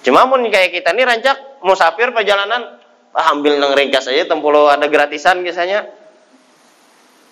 Cuma 0.00 0.24
mun 0.24 0.48
kayak 0.48 0.80
kita 0.80 0.96
nih 0.96 1.04
rancak 1.04 1.36
musafir 1.60 2.12
perjalanan 2.12 2.80
ah, 3.12 3.32
ambil 3.32 3.56
nang 3.60 3.72
ringkas 3.76 4.08
aja 4.08 4.28
tempulo 4.28 4.68
ada 4.68 4.86
gratisan 4.86 5.40
kisahnya. 5.44 5.88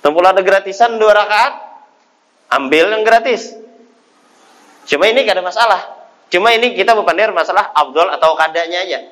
Tempulo 0.00 0.30
ada 0.30 0.42
gratisan 0.44 0.96
dua 0.96 1.12
rakaat. 1.12 1.68
Ambil 2.48 2.88
yang 2.88 3.04
gratis. 3.04 3.52
Cuma 4.88 5.04
ini 5.04 5.28
kada 5.28 5.44
masalah. 5.44 6.08
Cuma 6.32 6.52
ini 6.56 6.72
kita 6.72 6.96
berpandai 6.96 7.28
masalah 7.28 7.76
abdul 7.76 8.08
atau 8.08 8.32
kadanya 8.36 8.84
aja. 8.84 9.04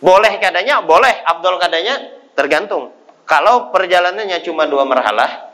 Boleh 0.00 0.36
kadanya, 0.40 0.80
boleh. 0.80 1.12
Abdul 1.24 1.56
kadanya 1.60 2.00
tergantung. 2.32 2.92
Kalau 3.24 3.72
perjalanannya 3.72 4.44
cuma 4.44 4.68
dua 4.68 4.84
marhalah, 4.84 5.48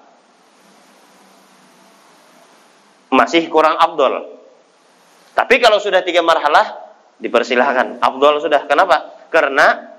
masih 3.15 3.47
kurang 3.47 3.79
abdul. 3.79 4.39
Tapi 5.39 5.63
kalau 5.63 5.79
sudah 5.79 6.03
tiga 6.03 6.23
marhalah, 6.27 6.90
dipersilahkan. 7.21 8.01
Abdul 8.01 8.41
sudah. 8.41 8.65
Kenapa? 8.67 9.29
Karena 9.29 9.93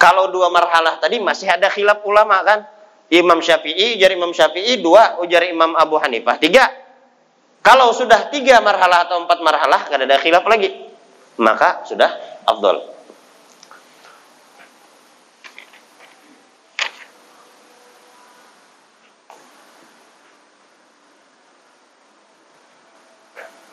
kalau 0.00 0.30
dua 0.30 0.48
marhalah 0.48 0.98
tadi 0.98 1.18
masih 1.18 1.50
ada 1.50 1.68
khilaf 1.68 2.02
ulama 2.06 2.40
kan. 2.42 2.64
Imam 3.12 3.44
Syafi'i, 3.44 4.00
ujar 4.00 4.08
Imam 4.16 4.32
Syafi'i, 4.32 4.80
dua, 4.80 5.20
ujar 5.20 5.44
Imam 5.44 5.76
Abu 5.76 6.00
Hanifah, 6.00 6.40
tiga. 6.40 6.64
Kalau 7.60 7.92
sudah 7.92 8.32
tiga 8.32 8.64
marhalah 8.64 9.04
atau 9.04 9.20
empat 9.20 9.38
marhalah, 9.44 9.84
kada 9.84 10.08
ada 10.08 10.16
khilaf 10.16 10.48
lagi. 10.48 10.88
Maka 11.36 11.84
sudah 11.84 12.08
afdol. 12.48 12.88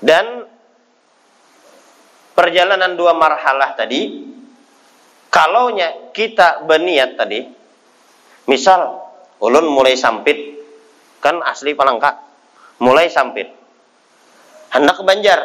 Dan 0.03 0.48
perjalanan 2.39 2.95
dua 2.95 3.11
marhalah 3.11 3.75
tadi, 3.75 4.23
kalau 5.27 5.75
kita 6.15 6.63
berniat 6.63 7.19
tadi, 7.19 7.43
misal 8.47 9.03
ulun 9.43 9.67
mulai 9.67 9.99
sampit, 9.99 10.55
kan 11.19 11.43
asli 11.43 11.75
palangka, 11.75 12.15
mulai 12.79 13.11
sampit 13.11 13.59
hendak 14.73 14.95
ke 15.01 15.03
Banjar. 15.05 15.39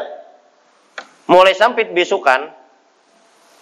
Mulai 1.25 1.57
sampai 1.57 1.89
bisukan, 1.89 2.53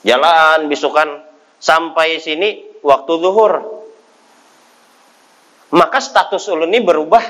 jalan 0.03 0.67
bisukan 0.67 1.23
sampai 1.62 2.19
sini 2.19 2.83
waktu 2.83 3.12
zuhur. 3.23 3.87
Maka 5.71 6.03
status 6.03 6.43
ulun 6.51 6.75
ini 6.75 6.83
berubah. 6.83 7.23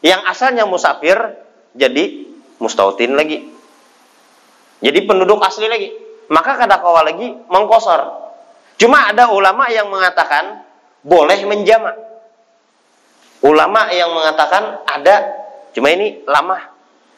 Yang 0.00 0.22
asalnya 0.32 0.64
musafir 0.64 1.16
jadi 1.76 2.24
mustautin 2.56 3.20
lagi. 3.20 3.55
Jadi 4.80 4.98
penduduk 5.08 5.40
asli 5.40 5.66
lagi. 5.68 5.88
Maka 6.28 6.58
kata 6.58 6.82
kawal 6.82 7.06
lagi 7.06 7.28
mengkosor. 7.48 8.00
Cuma 8.76 9.08
ada 9.08 9.30
ulama 9.32 9.70
yang 9.72 9.88
mengatakan 9.88 10.66
boleh 11.06 11.38
menjama. 11.48 11.94
Ulama 13.46 13.92
yang 13.94 14.10
mengatakan 14.10 14.82
ada, 14.88 15.22
cuma 15.70 15.92
ini 15.92 16.24
lama 16.26 16.76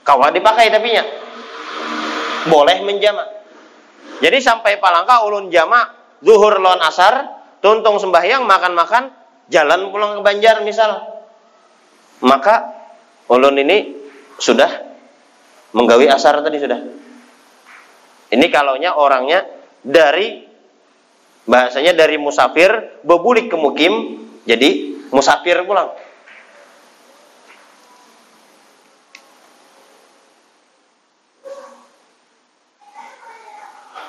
Kawa 0.08 0.32
dipakai 0.32 0.72
tapi 0.72 0.88
nya. 0.88 1.04
Boleh 2.48 2.80
menjama. 2.80 3.28
Jadi 4.24 4.40
sampai 4.40 4.80
palangka 4.80 5.20
ulun 5.28 5.52
jama 5.52 5.84
zuhur 6.24 6.56
lawan 6.64 6.80
asar, 6.80 7.28
tuntung 7.60 8.00
sembahyang, 8.00 8.48
makan-makan, 8.48 9.12
jalan 9.52 9.92
pulang 9.92 10.16
ke 10.16 10.22
Banjar 10.24 10.64
misal. 10.64 10.96
Maka 12.24 12.72
ulun 13.28 13.60
ini 13.60 14.00
sudah 14.40 14.70
menggawi 15.76 16.08
asar 16.08 16.40
tadi 16.40 16.56
sudah. 16.56 16.80
Ini 18.28 18.46
kalaunya 18.52 18.92
orangnya 18.92 19.44
dari 19.80 20.44
bahasanya 21.48 21.96
dari 21.96 22.20
musafir 22.20 23.00
bebulik 23.00 23.48
ke 23.48 23.56
mukim 23.56 24.20
jadi 24.44 25.00
musafir 25.08 25.64
pulang. 25.64 25.92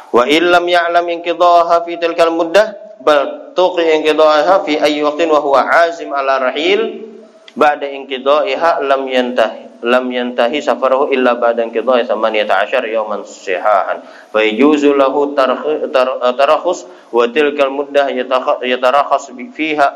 Wa 0.09 0.25
illam 0.25 0.65
ya'lam 0.65 1.05
inqidhaha 1.05 1.85
fi 1.85 1.95
tilkal 1.95 2.33
muddah 2.33 2.75
bal 2.99 3.53
tuqi 3.55 3.87
inqidhaha 3.99 4.65
fi 4.67 4.75
ayyi 4.81 5.05
waqtin 5.05 5.29
wa 5.31 5.39
huwa 5.39 5.63
azim 5.87 6.11
ala 6.11 6.49
rahil 6.49 7.07
ba'da 7.55 7.87
inqidha'iha 7.87 8.83
lam 8.83 9.05
yantahi 9.07 9.58
lam 9.85 10.05
yantahi 10.11 10.59
safarahu 10.59 11.11
illa 11.13 11.35
ba'da 11.39 11.63
inqidha'i 11.67 12.07
18 12.07 12.89
yawman 12.91 13.23
sihahan 13.23 14.03
fa 14.31 14.39
yajuzu 14.43 14.95
lahu 14.95 15.35
tarakhus 15.35 16.89
wa 17.11 17.23
tilkal 17.31 17.71
muddah 17.71 18.11
yatarakhas 18.63 19.31
fiha 19.55 19.87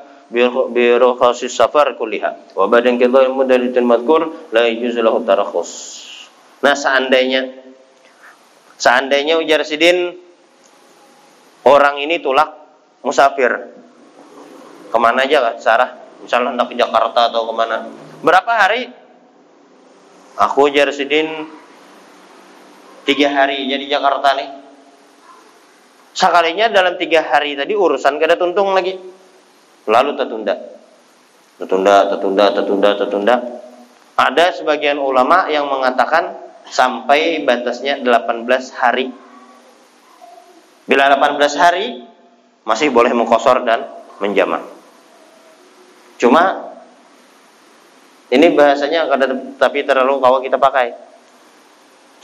bi 0.74 0.84
rukhasis 0.98 1.54
safar 1.54 1.94
kulliha 2.00 2.56
wa 2.56 2.66
ba'da 2.70 2.90
inqidha'i 2.94 3.28
muddatil 3.30 3.86
madhkur 3.86 4.52
la 4.56 4.66
yajuzu 4.70 5.04
lahu 5.04 5.22
tarakhus 5.28 5.72
nah 6.63 6.74
seandainya 6.74 7.63
Seandainya 8.84 9.40
ujar 9.40 9.63
Sidin 9.63 10.12
orang 11.63 12.04
ini 12.04 12.20
tulak 12.20 12.52
musafir. 13.00 13.72
Ke 14.92 14.98
mana 15.00 15.24
aja 15.24 15.40
lah 15.40 15.56
Sarah? 15.56 15.90
Misalnya 16.20 16.52
hendak 16.52 16.68
ke 16.68 16.75
Jakarta 16.75 17.32
atau 17.32 17.48
ke 17.48 17.54
mana? 17.56 17.88
Berapa 18.20 18.52
hari? 18.52 18.92
Aku 20.34 20.66
ujar 20.66 20.90
Sidin 20.90 21.46
tiga 23.06 23.30
hari 23.30 23.70
jadi 23.70 24.00
Jakarta 24.00 24.34
nih. 24.34 24.50
Sekalinya 26.13 26.70
dalam 26.70 26.98
tiga 26.98 27.25
hari 27.25 27.54
tadi 27.54 27.74
urusan 27.74 28.18
kada 28.18 28.38
tuntung 28.38 28.74
lagi. 28.74 28.98
Lalu 29.86 30.12
tertunda. 30.18 30.56
Tertunda, 31.62 31.96
tertunda, 32.10 32.46
tertunda, 32.50 32.90
tertunda. 32.98 33.36
Ada 34.13 34.62
sebagian 34.62 34.98
ulama 35.02 35.50
yang 35.50 35.70
mengatakan 35.70 36.38
sampai 36.70 37.46
batasnya 37.46 38.02
18 38.02 38.46
hari. 38.78 39.10
Bila 40.86 41.13
18 41.13 41.62
hari 41.62 41.86
masih 42.66 42.90
boleh 42.90 43.13
mengkosor 43.13 43.66
dan 43.66 43.86
menjama. 44.22 44.63
Cuma 46.18 46.73
ini 48.34 48.58
bahasanya 48.58 49.13
ada 49.13 49.30
tapi 49.62 49.86
terlalu 49.86 50.18
kalau 50.18 50.42
kita 50.42 50.58
pakai. 50.58 50.90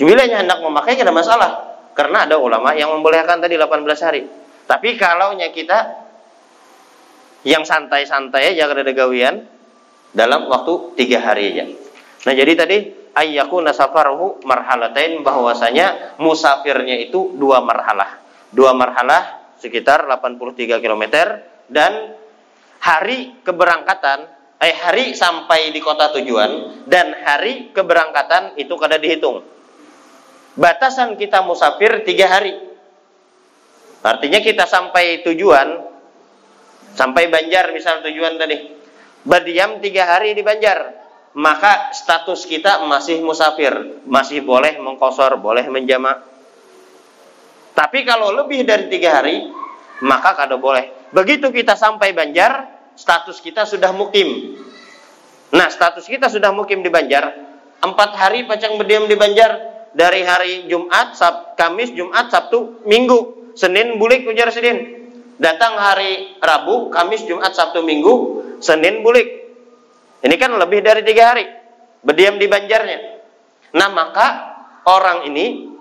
Bila 0.01 0.25
hendak 0.25 0.57
memakai 0.63 0.97
tidak 0.97 1.13
masalah 1.13 1.77
karena 1.93 2.25
ada 2.25 2.41
ulama 2.41 2.73
yang 2.73 2.89
membolehkan 2.89 3.37
tadi 3.37 3.59
18 3.59 3.85
hari. 4.01 4.25
Tapi 4.65 4.97
kalau 4.97 5.37
kita 5.37 6.09
yang 7.45 7.61
santai-santai 7.61 8.57
aja 8.57 8.65
kada 8.65 8.81
ada 8.81 8.93
gawian 8.95 9.45
dalam 10.09 10.49
waktu 10.49 10.97
tiga 10.97 11.21
hari 11.21 11.53
aja. 11.53 11.65
Nah 12.25 12.33
jadi 12.33 12.51
tadi 12.57 12.77
ayyakuna 13.13 13.69
safaruhu 13.69 14.41
marhalatain 14.49 15.21
bahwasanya 15.21 16.17
musafirnya 16.17 16.97
itu 17.05 17.37
dua 17.37 17.61
marhalah. 17.61 18.17
Dua 18.49 18.73
marhalah 18.73 19.53
sekitar 19.61 20.09
83 20.09 20.81
km 20.81 21.03
dan 21.69 22.17
hari 22.81 23.35
keberangkatan 23.45 24.38
eh 24.59 24.75
hari 24.75 25.15
sampai 25.15 25.71
di 25.71 25.79
kota 25.79 26.11
tujuan 26.19 26.83
dan 26.85 27.15
hari 27.23 27.71
keberangkatan 27.71 28.59
itu 28.59 28.75
kada 28.75 28.99
dihitung. 28.99 29.43
Batasan 30.59 31.15
kita 31.15 31.39
musafir 31.43 32.03
tiga 32.03 32.27
hari. 32.27 32.51
Artinya 34.03 34.39
kita 34.43 34.67
sampai 34.67 35.23
tujuan 35.23 35.87
sampai 36.95 37.31
Banjar 37.31 37.71
misal 37.71 38.03
tujuan 38.03 38.35
tadi. 38.35 38.79
Berdiam 39.23 39.79
tiga 39.79 40.07
hari 40.07 40.35
di 40.35 40.43
Banjar 40.43 40.99
maka 41.37 41.93
status 41.93 42.49
kita 42.49 42.81
masih 42.89 43.21
musafir, 43.21 44.01
masih 44.09 44.41
boleh 44.41 44.81
mengkosor, 44.81 45.37
boleh 45.37 45.69
menjamak. 45.69 46.25
Tapi 47.77 48.01
kalau 48.01 48.33
lebih 48.33 48.65
dari 48.65 48.89
tiga 48.89 49.21
hari, 49.21 49.45
maka 50.01 50.33
kada 50.33 50.57
boleh. 50.57 51.11
Begitu 51.13 51.53
kita 51.53 51.77
sampai 51.77 52.11
Banjar, 52.17 52.78
status 52.99 53.39
kita 53.39 53.63
sudah 53.63 53.95
mukim. 53.95 54.59
Nah, 55.55 55.71
status 55.71 56.03
kita 56.03 56.27
sudah 56.27 56.51
mukim 56.51 56.83
di 56.83 56.91
Banjar. 56.91 57.31
Empat 57.79 58.11
hari 58.19 58.43
pacang 58.43 58.75
berdiam 58.75 59.07
di 59.07 59.15
Banjar. 59.15 59.71
Dari 59.89 60.21
hari 60.21 60.69
Jumat, 60.69 61.17
Sab, 61.17 61.55
Kamis, 61.55 61.95
Jumat, 61.95 62.27
Sabtu, 62.27 62.83
Minggu. 62.83 63.55
Senin 63.55 63.95
bulik 63.97 64.27
ujar 64.27 64.51
Senin. 64.51 65.09
Datang 65.39 65.79
hari 65.79 66.37
Rabu, 66.43 66.91
Kamis, 66.91 67.23
Jumat, 67.23 67.55
Sabtu, 67.55 67.81
Minggu. 67.81 68.45
Senin 68.59 69.01
bulik. 69.01 69.25
Ini 70.19 70.35
kan 70.35 70.51
lebih 70.59 70.83
dari 70.83 71.01
tiga 71.07 71.31
hari 71.31 71.47
berdiam 72.03 72.35
di 72.35 72.45
Banjarnya. 72.45 72.99
Nah 73.79 73.89
maka 73.89 74.27
orang 74.83 75.31
ini 75.31 75.71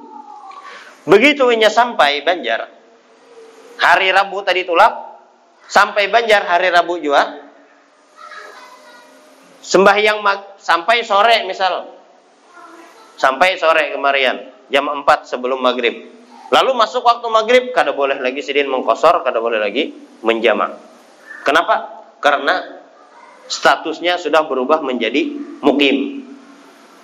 begitu 1.09 1.51
inya 1.51 1.67
sampai 1.67 2.23
Banjar 2.23 2.69
hari 3.81 4.13
Rabu 4.15 4.45
tadi 4.45 4.63
tulak 4.63 5.08
sampai 5.69 6.09
Banjar 6.09 6.49
hari 6.49 6.73
Rabu 6.73 6.99
juga. 6.99 7.47
Sembahyang 9.63 10.25
sampai 10.57 11.05
sore 11.05 11.45
misal. 11.45 11.93
Sampai 13.21 13.61
sore 13.61 13.93
kemarian 13.93 14.49
jam 14.73 14.89
4 14.89 15.05
sebelum 15.29 15.61
maghrib. 15.61 16.09
Lalu 16.49 16.71
masuk 16.73 17.05
waktu 17.05 17.29
maghrib 17.29 17.65
kada 17.77 17.93
boleh 17.93 18.17
lagi 18.17 18.41
sidin 18.41 18.73
mengkosor 18.73 19.21
kada 19.21 19.37
boleh 19.37 19.61
lagi 19.61 19.93
menjamak. 20.25 20.81
Kenapa? 21.45 22.05
Karena 22.25 22.81
statusnya 23.49 24.17
sudah 24.17 24.49
berubah 24.49 24.81
menjadi 24.81 25.29
mukim. 25.61 26.25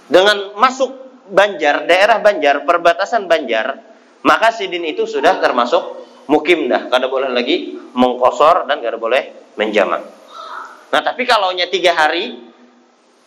Dengan 0.09 0.57
masuk 0.57 1.05
Banjar, 1.25 1.89
daerah 1.89 2.21
Banjar, 2.21 2.69
perbatasan 2.69 3.25
Banjar, 3.25 3.81
maka 4.29 4.53
sidin 4.53 4.85
itu 4.85 5.09
sudah 5.09 5.41
termasuk 5.41 6.04
mukim 6.27 6.67
dah. 6.71 6.89
Kada 6.89 7.07
boleh 7.09 7.31
lagi 7.31 7.77
mengkosor 7.95 8.69
dan 8.69 8.81
kada 8.81 8.99
boleh 8.99 9.55
menjamak. 9.59 10.03
Nah 10.91 11.01
tapi 11.03 11.27
kalau 11.27 11.51
nya 11.55 11.67
tiga 11.71 11.95
hari, 11.95 12.39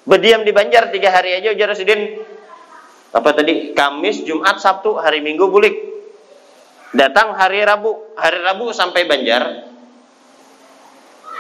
berdiam 0.07 0.43
di 0.43 0.51
Banjar 0.55 0.91
tiga 0.91 1.11
hari 1.11 1.35
aja 1.35 1.51
ujar 1.51 1.75
sidin 1.75 2.19
apa 3.11 3.29
tadi 3.33 3.71
Kamis, 3.71 4.23
Jumat, 4.23 4.59
Sabtu, 4.59 4.99
hari 4.99 5.23
Minggu 5.23 5.47
bulik. 5.47 5.75
Datang 6.95 7.35
hari 7.35 7.63
Rabu, 7.67 8.15
hari 8.15 8.39
Rabu 8.39 8.71
sampai 8.71 9.03
Banjar, 9.03 9.67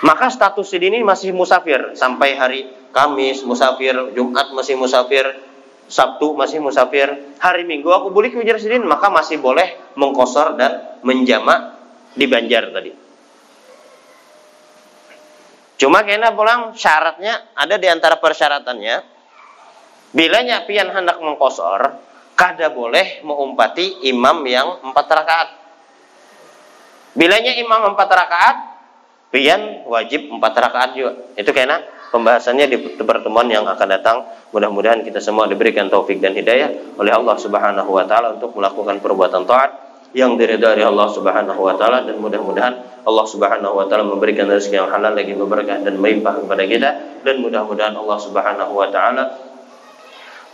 maka 0.03 0.29
status 0.29 0.69
ini 0.77 1.01
masih 1.01 1.33
musafir 1.33 1.95
sampai 1.97 2.35
hari 2.37 2.61
Kamis 2.91 3.41
musafir, 3.47 3.95
Jumat 4.13 4.51
masih 4.53 4.75
musafir, 4.77 5.25
Sabtu 5.87 6.35
masih 6.35 6.59
musafir, 6.59 7.07
hari 7.39 7.63
Minggu 7.63 7.87
aku 7.91 8.11
boleh 8.11 8.29
ke 8.29 8.43
Sidin 8.59 8.83
maka 8.83 9.07
masih 9.07 9.39
boleh 9.39 9.79
mengkosor 9.95 10.59
dan 10.59 10.86
menjama 11.01 11.77
di 12.17 12.25
Banjar 12.25 12.73
tadi. 12.73 12.91
Cuma 15.77 16.01
kena 16.01 16.33
pulang 16.33 16.73
syaratnya 16.73 17.53
ada 17.53 17.77
di 17.77 17.85
antara 17.85 18.17
persyaratannya 18.17 18.95
bilanya 20.09 20.65
pian 20.65 20.89
hendak 20.89 21.21
mengkosor 21.21 22.01
kada 22.33 22.73
boleh 22.73 23.21
mengumpati 23.21 24.09
imam 24.09 24.41
yang 24.49 24.81
empat 24.81 25.05
rakaat. 25.05 25.49
Bilanya 27.13 27.53
imam 27.61 27.93
empat 27.93 28.09
rakaat 28.09 28.57
pian 29.29 29.85
wajib 29.85 30.33
empat 30.33 30.53
rakaat 30.57 30.89
juga. 30.97 31.13
Itu 31.37 31.53
karena 31.53 31.77
pembahasannya 32.09 32.65
di 32.73 32.77
pertemuan 32.97 33.45
yang 33.45 33.69
akan 33.69 33.87
datang. 33.89 34.25
Mudah-mudahan 34.49 35.05
kita 35.05 35.21
semua 35.21 35.45
diberikan 35.45 35.93
taufik 35.93 36.17
dan 36.17 36.33
hidayah 36.33 36.97
oleh 36.97 37.13
Allah 37.13 37.37
Subhanahu 37.37 37.89
wa 37.93 38.05
taala 38.09 38.33
untuk 38.33 38.57
melakukan 38.57 38.97
perbuatan 38.97 39.45
taat 39.45 39.86
yang 40.17 40.33
diridhai 40.33 40.81
Allah 40.81 41.13
Subhanahu 41.13 41.61
wa 41.61 41.77
taala 41.77 42.01
dan 42.01 42.17
mudah-mudahan 42.17 43.05
Allah 43.05 43.25
Subhanahu 43.29 43.77
wa 43.77 43.85
taala 43.85 44.01
memberikan 44.01 44.49
rezeki 44.49 44.81
yang 44.81 44.89
halal 44.89 45.13
lagi 45.13 45.37
berkah 45.37 45.77
dan 45.77 45.93
melimpah 46.01 46.41
kepada 46.41 46.63
kita 46.65 46.89
dan 47.21 47.37
mudah-mudahan 47.37 47.93
Allah 47.93 48.17
Subhanahu 48.17 48.73
wa 48.73 48.89
taala 48.89 49.46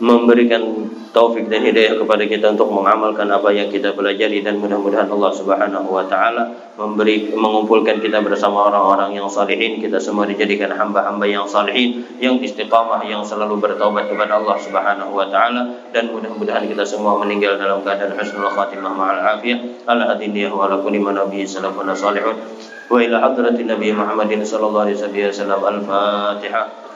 memberikan 0.02 0.90
taufik 1.14 1.46
dan 1.46 1.62
hidayah 1.62 1.94
kepada 1.94 2.26
kita 2.26 2.50
untuk 2.50 2.66
mengamalkan 2.74 3.30
apa 3.30 3.54
yang 3.54 3.70
kita 3.70 3.94
pelajari 3.94 4.42
dan 4.42 4.58
mudah-mudahan 4.58 5.06
Allah 5.06 5.30
Subhanahu 5.30 5.86
wa 5.86 6.02
taala 6.10 6.50
memberi 6.74 7.30
mengumpulkan 7.30 8.02
kita 8.02 8.18
bersama 8.18 8.66
orang-orang 8.66 9.14
yang 9.14 9.30
salihin. 9.30 9.78
Kita 9.78 10.02
semua 10.02 10.26
dijadikan 10.26 10.74
hamba-hamba 10.74 11.22
yang 11.30 11.46
salihin 11.46 12.02
yang 12.18 12.42
istiqamah 12.42 13.06
yang 13.06 13.22
selalu 13.22 13.62
bertaubat 13.62 14.10
kepada 14.10 14.42
Allah 14.42 14.58
Subhanahu 14.58 15.14
wa 15.14 15.30
taala. 15.30 15.86
Dan 15.94 16.10
mudah-mudahan 16.10 16.66
kita 16.66 16.82
semua 16.82 17.14
meninggal 17.22 17.54
dalam 17.54 17.86
keadaan 17.86 18.18
husnul 18.18 18.50
khatimah 18.50 18.90
ma'al 18.90 19.38
afiyah. 19.38 19.86
Ala 19.86 20.10
hadiniyah 20.10 20.50
wa 20.50 20.66
ala 20.66 20.82
kulli 20.82 20.98
nabiy 20.98 21.46
salafun 21.46 21.86
salihun. 21.94 22.34
Wa 22.90 22.98
ila 22.98 23.30
hadratin 23.30 23.70
nabi 23.70 23.94
Muhammadin 23.94 24.42
sallallahu 24.42 24.90
alaihi 24.90 25.30
wasallam. 25.30 25.62
Al-fatihah 25.62 26.83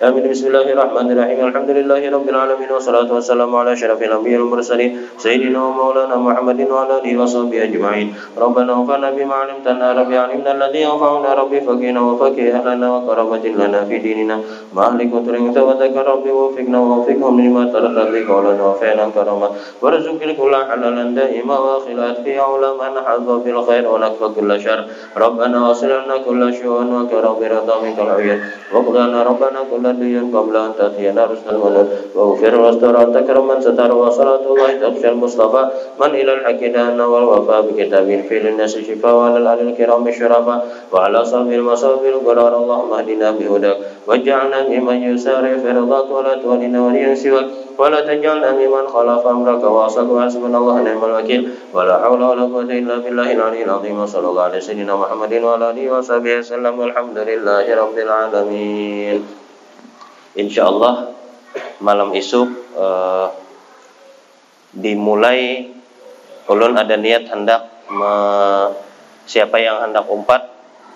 آمين. 0.00 0.32
بسم 0.32 0.48
الله 0.48 0.72
الرحمن 0.72 1.12
الرحيم. 1.12 1.38
الحمد 1.52 1.70
لله 1.76 2.00
رب 2.08 2.28
العالمين 2.32 2.70
والصلاة 2.72 3.12
والسلام 3.12 3.52
على 3.52 3.76
أشرف 3.76 4.00
الأنبياء 4.00 4.40
والمرسلين 4.40 4.90
سيدنا 5.20 5.60
ومولانا 5.60 6.16
محمد 6.16 6.60
وعلى 6.72 6.92
آله 7.04 7.12
وصحبه 7.20 7.58
أجمعين. 7.68 8.08
ربنا 8.44 8.72
انفعنا 8.80 9.08
بما 9.12 9.34
علمتنا 9.40 9.86
ربي 10.00 10.16
علمنا 10.16 10.50
الذي 10.56 10.80
ينفعنا 10.88 11.30
ربي 11.40 11.60
فقنا 11.68 12.00
وفقه 12.00 12.46
أهلنا 12.56 12.86
وقربة 12.94 13.44
لنا 13.60 13.80
في 13.84 13.96
ديننا. 14.00 14.36
ما 14.72 14.82
أهلك 14.88 15.12
وترين 15.12 15.52
توتك 15.52 15.96
ربي 16.12 16.30
وفقنا 16.32 16.78
ووفقهم 16.80 17.34
لما 17.44 17.62
ترضى 17.68 18.24
قولا 18.24 18.52
وفعلا 18.56 19.04
كرما 19.12 19.48
وارزق 19.82 20.20
الكل 20.28 20.54
حلالا 20.68 21.04
دائما 21.20 21.56
وأخلات 21.64 22.16
في 22.24 22.32
علما 22.40 22.88
حظ 23.04 23.28
في 23.44 23.50
الخير 23.52 23.84
ونكفى 23.92 24.26
كل 24.36 24.50
شر. 24.64 24.80
ربنا 25.24 25.56
واصل 25.68 25.92
لنا 25.92 26.16
كل 26.24 26.40
شؤون 26.56 26.88
وكرم 26.88 27.34
برضا 27.40 27.74
منك 27.84 27.98
العيون 28.00 28.38
وقضانا 28.72 29.18
ربنا 29.30 29.60
كل 29.70 29.84
دين 29.92 30.36
قبل 30.36 30.56
أن 30.56 30.72
تأتينا 30.78 31.24
رسل 31.24 31.56
ونور 31.56 31.86
واغفر 32.14 32.54
واستر 32.60 32.94
تكرم 33.04 33.48
من 33.48 33.60
ستر 33.60 33.94
وصلاة 33.94 34.42
الله 34.46 34.70
تخشى 34.82 35.08
المصطفى. 35.08 35.62
من 36.00 36.10
إلى 36.10 36.32
الحق 36.32 36.60
دان 36.60 37.00
والوفاء 37.00 37.60
بكتاب 37.60 38.24
في 38.28 38.38
للناس 38.38 38.78
شفاء 38.78 39.14
وعلى 39.14 39.36
الآل 39.36 39.60
الكرام 39.68 40.08
الشرفاء. 40.08 40.58
وعلى 40.92 41.24
صحب 41.24 41.52
المصاب 41.52 42.04
القرار. 42.04 42.52
اللهم 42.56 42.90
اهدنا 42.92 43.30
بهداك. 43.30 43.76
واجعلنا 44.06 44.68
ممن 44.68 44.98
يسارع 45.14 45.56
في 45.56 45.68
رضاك 45.70 46.10
ولا 46.10 46.34
تولنا 46.34 46.78
وليا 46.86 47.14
سواك. 47.14 47.46
ولا 47.78 48.00
تجعلنا 48.00 48.50
ممن 48.52 48.84
خالف 48.86 49.26
أمرك. 49.26 49.62
وعصاك 49.64 50.08
وحسبنا 50.10 50.58
الله 50.58 50.76
نعم 50.82 51.04
الوكيل. 51.04 51.48
ولا 51.74 51.98
حول 51.98 52.22
ولا 52.22 52.42
قوة 52.42 52.70
إلا 52.70 52.96
بالله 53.04 53.32
العلي 53.32 53.64
العظيم. 53.64 54.00
وصلى 54.00 54.28
الله 54.28 54.42
على 54.42 54.60
سيدنا 54.60 54.96
محمد 54.96 55.32
وعلى 55.42 55.70
آله 55.70 55.86
وصحبه 55.98 56.38
وسلم. 56.38 56.74
والحمد 56.78 57.18
لله 57.18 57.66
رب 57.82 57.96
العالمين. 57.98 59.39
Insya 60.38 60.70
Allah 60.70 61.14
malam 61.82 62.14
isuk 62.14 62.48
uh, 62.76 63.32
dimulai 64.70 65.72
ulun 66.46 66.74
ada 66.78 66.94
niat 66.94 67.26
hendak 67.30 67.66
me, 67.90 68.12
siapa 69.26 69.58
yang 69.58 69.82
hendak 69.82 70.06
umpat 70.06 70.46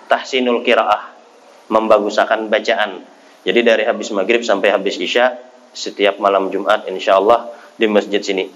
tahsinul 0.07 0.63
kiraah 0.63 1.11
membagusakan 1.67 2.47
bacaan. 2.47 3.01
Jadi 3.45 3.59
dari 3.61 3.83
habis 3.85 4.09
maghrib 4.13 4.41
sampai 4.41 4.73
habis 4.73 4.97
isya 4.97 5.37
setiap 5.75 6.17
malam 6.17 6.49
Jumat 6.49 6.87
insya 6.89 7.19
Allah 7.19 7.51
di 7.75 7.85
masjid 7.85 8.21
sini. 8.21 8.47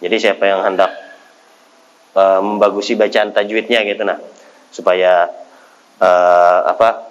Jadi 0.00 0.16
siapa 0.16 0.44
yang 0.48 0.64
hendak 0.64 0.90
uh, 2.14 2.40
membagusi 2.40 2.94
bacaan 2.94 3.32
tajwidnya 3.34 3.84
gitu 3.86 4.02
nah. 4.06 4.18
Supaya 4.70 5.26
uh, 5.98 6.60
apa 6.68 7.09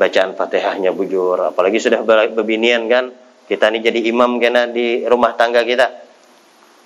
bacaan 0.00 0.32
Fatihahnya 0.32 0.96
bujur, 0.96 1.52
apalagi 1.52 1.76
sudah 1.76 2.00
bebinian 2.32 2.88
kan, 2.88 3.12
kita 3.44 3.68
ini 3.68 3.84
jadi 3.84 4.00
imam 4.08 4.40
kena 4.40 4.72
di 4.72 5.04
rumah 5.04 5.36
tangga 5.36 5.60
kita. 5.60 6.08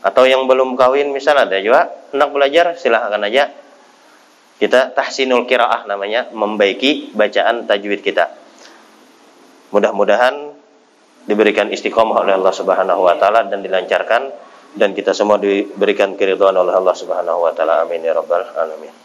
Atau 0.03 0.27
yang 0.27 0.51
belum 0.51 0.75
kawin 0.75 1.15
misalnya 1.15 1.47
ada 1.47 1.63
juga 1.63 1.89
hendak 2.11 2.35
belajar 2.35 2.67
silahkan 2.75 3.23
aja. 3.23 3.55
Kita 4.59 4.91
tahsinul 4.91 5.47
kiraah 5.47 5.87
namanya, 5.87 6.29
membaiki 6.35 7.15
bacaan 7.15 7.71
tajwid 7.71 8.03
kita. 8.03 8.35
Mudah-mudahan 9.71 10.51
diberikan 11.25 11.71
istiqomah 11.71 12.27
oleh 12.27 12.35
Allah 12.37 12.55
Subhanahu 12.55 13.01
wa 13.07 13.15
taala 13.17 13.49
dan 13.49 13.65
dilancarkan 13.65 14.23
dan 14.75 14.91
kita 14.93 15.15
semua 15.15 15.41
diberikan 15.41 16.19
keridhaan 16.19 16.55
oleh 16.59 16.75
Allah 16.75 16.95
Subhanahu 16.95 17.47
wa 17.47 17.53
taala. 17.55 17.83
Amin 17.87 18.03
ya 18.03 18.13
rabbal 18.13 18.45
alamin. 18.55 19.04